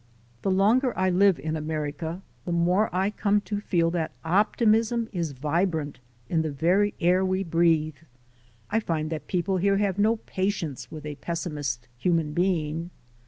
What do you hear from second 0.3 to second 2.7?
The longer I live in America the